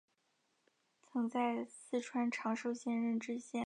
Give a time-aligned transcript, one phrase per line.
[0.99, 3.59] 曾在四川长寿县任知县。